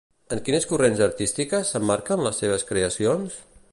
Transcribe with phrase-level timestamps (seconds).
[0.35, 3.37] En quines corrents artístiques s'emmarquen les seves creacions?